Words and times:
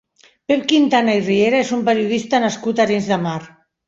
Pep 0.51 0.61
Quintana 0.69 1.13
i 1.19 1.19
Riera 1.27 1.59
és 1.65 1.73
un 1.77 1.83
periodista 1.89 2.39
nascut 2.47 2.81
a 2.81 2.87
Arenys 2.87 3.11
de 3.13 3.21
Mar. 3.27 3.37